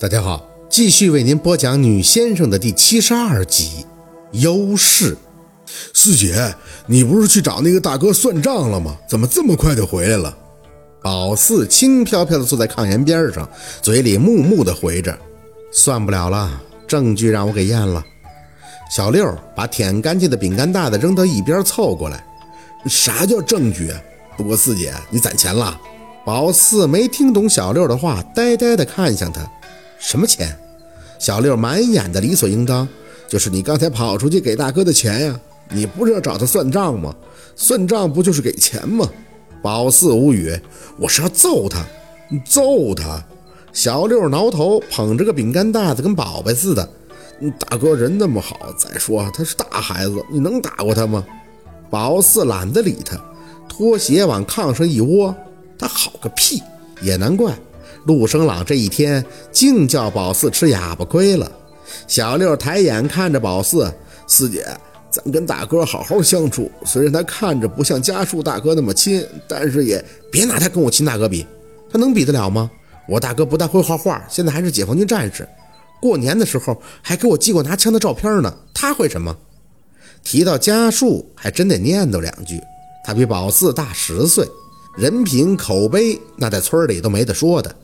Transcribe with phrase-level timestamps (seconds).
[0.00, 3.84] 大家好，继续为您播讲《女先生》的第七十二集。
[4.30, 5.16] 优势，
[5.92, 6.54] 四姐，
[6.86, 8.96] 你不是去找那个大哥算账了吗？
[9.08, 10.38] 怎么这么快就回来了？
[11.02, 13.50] 宝四轻飘飘地坐在炕沿边上，
[13.82, 15.18] 嘴里木木地回着
[15.74, 16.48] ：“算不了了，
[16.86, 18.00] 证据让我给验了。”
[18.94, 22.24] 小六把舔干净的饼干袋子扔到一边，凑过来
[22.86, 23.92] ：“啥叫证据？
[24.36, 25.76] 不过四姐，你攒钱了？”
[26.24, 29.40] 宝四没听懂小六的话，呆呆地看向他。
[29.98, 30.56] 什么钱？
[31.18, 32.88] 小六满眼的理所应当，
[33.26, 35.40] 就是你刚才跑出去给大哥的钱呀！
[35.70, 37.14] 你不是要找他算账吗？
[37.56, 39.08] 算账不就是给钱吗？
[39.60, 40.56] 宝四无语，
[40.96, 41.84] 我是要揍他，
[42.46, 43.22] 揍他！
[43.72, 46.88] 小六挠头，捧着个饼干袋子，跟宝贝似的。
[47.58, 51.24] 大哥人那么好，再说他是大孩子，你能打过他吗？
[51.90, 53.16] 宝四懒得理他，
[53.68, 55.34] 拖鞋往炕上一窝。
[55.78, 56.62] 他好个屁！
[57.02, 57.52] 也难怪。
[58.08, 59.22] 陆生朗这一天
[59.52, 61.52] 净叫宝四吃哑巴亏了。
[62.06, 63.92] 小六抬眼看着宝四，
[64.26, 64.66] 四姐，
[65.10, 66.70] 咱跟大哥好好相处。
[66.86, 71.46] 虽然他看着不像家树大哥那么亲，但是也别拿他跟我亲大哥比，
[71.92, 72.70] 他能比得了吗？
[73.06, 75.46] 我大哥不但会画画，现在还是解放军战士，
[76.00, 78.50] 过年的时候还给我寄过拿枪的照片呢。
[78.72, 79.36] 他会什么？
[80.24, 82.58] 提到家树，还真得念叨两句。
[83.04, 84.48] 他比宝四大十岁，
[84.96, 87.74] 人品口碑那在村里都没得说的。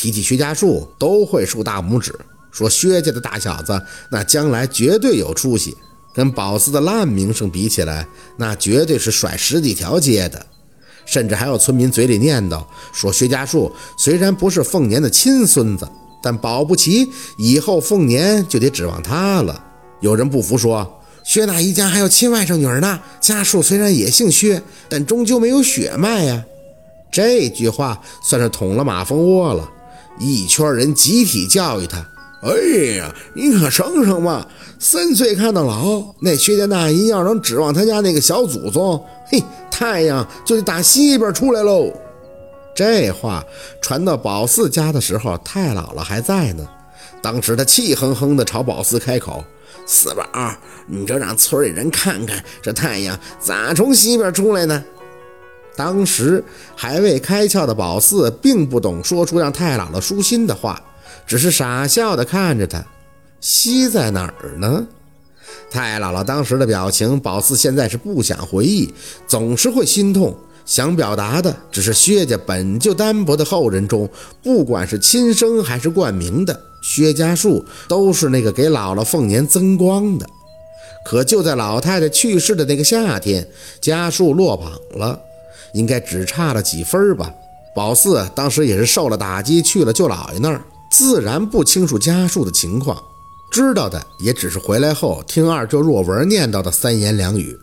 [0.00, 2.18] 提起薛家树，都会竖大拇指，
[2.50, 3.78] 说薛家的大小子
[4.10, 5.76] 那将来绝对有出息。
[6.14, 10.46] 跟宝四的烂名声比起来，那绝对是甩十几条街的。
[11.04, 15.86] 甚至还有村民嘴里念叨说，薛家树虽然不是凤年的亲孙子，
[16.22, 17.06] 但保不齐
[17.36, 19.62] 以后凤年就得指望他了。
[20.00, 22.98] 有人不服说，薛大一家还有亲外甥女儿呢。
[23.20, 26.42] 家树虽然也姓薛，但终究没有血脉呀。
[27.12, 29.70] 这句话算是捅了马蜂窝了。
[30.20, 31.98] 一圈人集体教育他
[32.44, 34.46] ：“哎呀，你可省省吧！
[34.78, 41.90] 三岁看到老，那薛家大姨要能指望他家那个小祖宗，嘿，太阳就得打西边出来喽。”
[42.76, 43.42] 这话
[43.80, 46.68] 传到宝四家的时候，太姥姥还在呢。
[47.22, 49.42] 当时他气哼哼地朝宝四开口
[49.86, 50.54] ：“四宝，
[50.86, 54.84] 你就让村里人看看这太阳咋从西边出来呢？”
[55.76, 56.42] 当时
[56.76, 60.80] 还未开窍的宝四并不懂说出让太姥姥舒心的话，
[61.26, 62.84] 只是傻笑的看着他。
[63.40, 64.86] 西在哪儿呢？
[65.70, 68.92] 太姥姥当时的表情，宝四现在是不想回忆，
[69.26, 70.36] 总是会心痛。
[70.66, 74.08] 想表达的只是薛家本就单薄的后人中，
[74.42, 80.26] 不管是亲生还是冠名的，薛家树都是那个给姥姥凤年增光的。
[81.04, 83.48] 可就在老太太去世的那个夏天，
[83.80, 85.18] 家树落榜了。
[85.74, 87.32] 应该只差了几分吧。
[87.74, 90.60] 宝四当时也是受了打击，去了舅姥爷那儿，
[90.90, 93.00] 自然不清楚家树的情况，
[93.50, 97.56] 知道的也只是回来后听二舅若文念叨的三言两语。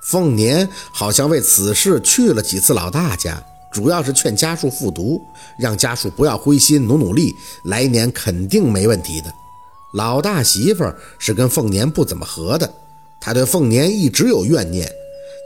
[0.00, 3.42] 凤年好像为此事去了几次老大家，
[3.72, 5.20] 主要是劝家树复读，
[5.58, 9.26] 让家树不要灰心，努努力，来年肯定没问题的。
[9.94, 10.84] 老大媳妇
[11.18, 12.72] 是跟凤年不怎么合的，
[13.20, 14.88] 他对凤年一直有怨念。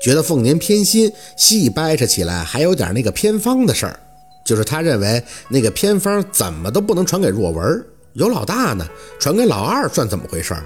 [0.03, 3.99] 觉得凤年偏心，细掰扯起来还有点那个偏方的事儿，
[4.45, 8.85] 就是他认为那个偏方怎么都不能传给若文，有老大呢，
[9.21, 10.57] 传给老二算怎么回事？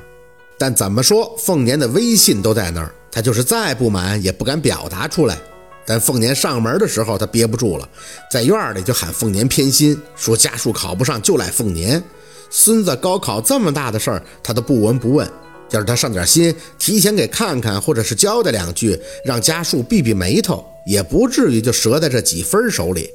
[0.59, 5.37] 但怎么说，凤年的威信都在那儿，他就是再不满也不敢表达出来。
[5.85, 7.87] 但凤年上门的时候，他憋不住了，
[8.31, 12.03] 在院里就喊凤年偏心，说家树考不上就赖凤年，
[12.49, 15.31] 孙子高考这么大的事儿，他都不闻不问。
[15.71, 23.11] 要是他上点心，提前给看看，或者是交代两句，让家树避避眉头，也不至于就折在这几分手里。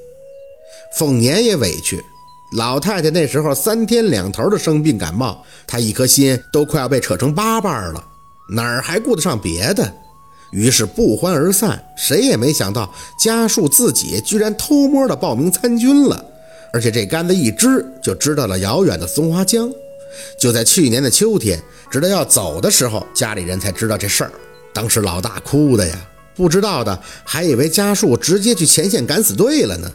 [0.97, 2.01] 凤年也委屈，
[2.57, 8.03] 老太太那时候三天两头的生病感冒，他一颗心都快要被扯成八瓣了，
[8.49, 9.93] 哪儿还顾得上别的？
[10.51, 11.81] 于是不欢而散。
[11.95, 16.25] 谁也没想到，家树自己居然偷摸的报名参军了，
[16.73, 19.71] 而且这杆子一支就知道了遥远的松花江。
[20.39, 24.31] 就在去年的秋天，直到要走的时候，家里人才知道这事儿。
[24.73, 25.95] 当时老大哭的呀，
[26.35, 29.91] 不知道的还以为家树直接去前线敢死队了呢。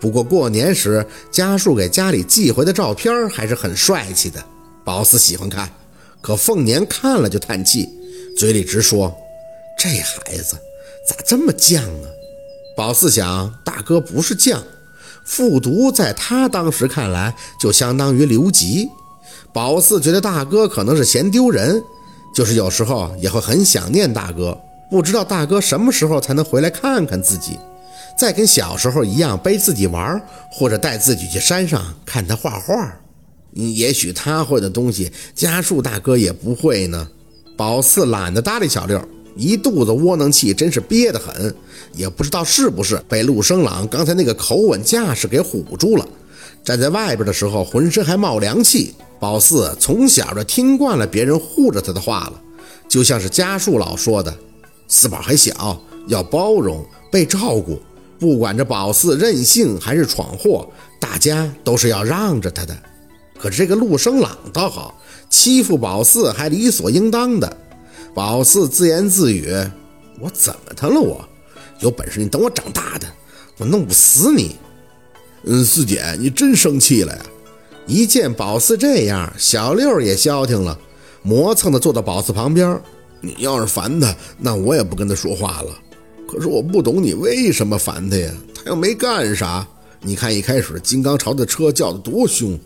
[0.00, 4.44] 不过过年时家树给家里寄回的照片还是很帅气的，
[4.84, 5.70] 宝四喜欢看。
[6.20, 7.88] 可凤年看了就叹气，
[8.36, 9.12] 嘴里直说
[9.78, 10.56] ：“这孩子
[11.08, 12.08] 咋这么犟啊？”
[12.76, 14.60] 宝四想，大哥不是犟，
[15.24, 18.88] 复读在他当时看来就相当于留级。
[19.52, 21.82] 宝四觉得大哥可能是嫌丢人，
[22.34, 24.58] 就是有时候也会很想念大哥，
[24.90, 27.58] 不知道大哥什么时候才能回来看看自己，
[28.18, 30.20] 再跟小时候一样背自己玩，
[30.50, 32.98] 或者带自己去山上看他画画。
[33.52, 37.06] 也许他会的东西，家树大哥也不会呢。
[37.54, 38.98] 宝四懒得搭理小六，
[39.36, 41.54] 一肚子窝囊气，真是憋得很。
[41.92, 46.08] 也不知道是不是被陆生朗刚才那个口吻架势给唬住了。
[46.64, 48.94] 站在外边的时候，浑身还冒凉气。
[49.22, 52.42] 宝四从小就听惯了别人护着他的话了，
[52.88, 54.36] 就像是家树老说的
[54.88, 57.80] ：“四宝还小，要包容，被照顾。
[58.18, 62.76] 不管这宝四任性还是闯祸，大家都是要让着他的。”
[63.38, 67.56] 可是这个陆生朗倒好，欺负宝四还理所应当的。
[68.12, 69.54] 宝四自言自语
[70.18, 71.00] ：“我怎么他了？
[71.00, 71.24] 我
[71.78, 73.06] 有本事你等我长大的，
[73.58, 74.56] 我弄不死你。”
[75.46, 77.22] 嗯，四姐，你真生气了呀？
[77.86, 80.78] 一见宝四这样，小六也消停了，
[81.22, 82.80] 磨蹭的坐到宝四旁边。
[83.20, 85.70] 你要是烦他，那我也不跟他说话了。
[86.26, 88.32] 可是我不懂你为什么烦他呀？
[88.54, 89.66] 他又没干啥。
[90.00, 92.58] 你看一开始金刚朝他车叫的多凶。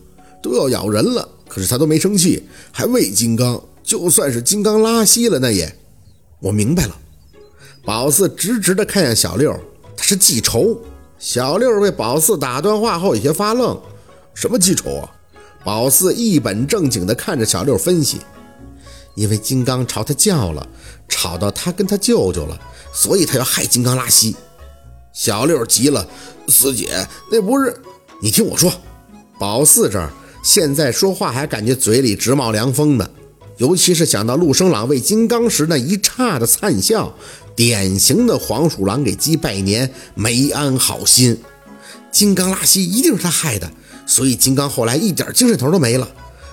[0.43, 3.61] 都要咬人了，可是他都没生气，还喂金刚。
[3.83, 5.75] 就算是金刚拉稀了，那也……
[6.39, 6.97] 我明白了。
[7.85, 9.53] 宝四直直地看向小六，
[9.97, 10.79] 他是记仇。
[11.19, 13.77] 小六被宝四打断话后有些发愣
[14.37, 15.11] ：“什么记仇啊？”
[15.65, 18.21] 宝四一本正经地看着小六分析
[19.17, 20.69] ：“因为金刚朝他叫了，
[21.09, 22.57] 吵到他跟他舅舅了，
[22.93, 24.37] 所以他要害金刚拉稀。”
[25.13, 26.07] 小六急了
[26.47, 27.75] ：“四姐，那不是……
[28.23, 28.73] 你听我说。”
[29.41, 30.13] 宝四这儿。
[30.43, 33.11] 现在说话还感觉嘴里直冒凉风呢，
[33.57, 37.13] 尤其是想到陆生朗为金刚时那一刹的灿笑，
[37.57, 41.41] 典型的黄鼠狼给鸡拜年，没安好心。
[42.13, 43.73] 金刚拉稀一定是他害的，
[44.07, 46.09] 所以金刚后来一点精神头都没了。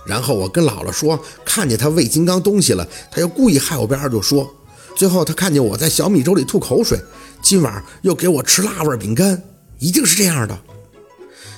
[0.05, 3.87] 然后我跟姥姥说，看见他喂金刚东西了，他又故意害我。
[3.87, 4.49] 边上就说，
[4.97, 6.99] 最后他看见我在小米粥里吐口水，
[7.41, 9.41] 今晚又给我吃辣味饼干，
[9.79, 10.59] 一定是这样的。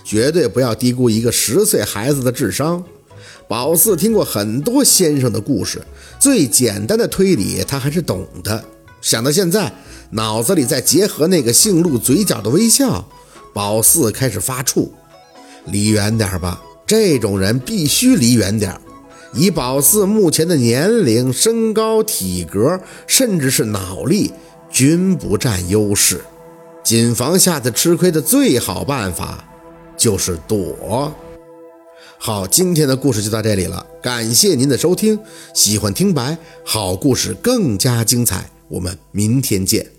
[0.03, 2.83] 绝对不要低估一个十岁孩子的智商。
[3.47, 5.81] 宝四听过很多先生的故事，
[6.19, 8.63] 最简单的推理他还是懂的。
[9.01, 9.73] 想到现在，
[10.11, 13.07] 脑子里再结合那个姓陆嘴角的微笑，
[13.53, 14.89] 宝四开始发怵。
[15.65, 18.75] 离远点吧，这种人必须离远点。
[19.33, 24.31] 以宝四目前的年龄、身高、体格，甚至是脑力，
[24.69, 26.21] 均不占优势，
[26.83, 29.43] 谨防下次吃亏的最好办法。
[29.97, 31.09] 就是躲。
[32.17, 35.17] 好，今天的故事就到这里了，感谢您的收听。
[35.53, 39.94] 喜欢听白，好故事更加精彩，我们明天见。